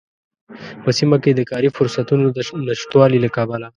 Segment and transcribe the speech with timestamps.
[0.83, 3.67] په سيمه کې د کاری فرصوتونو د نشتوالي له کبله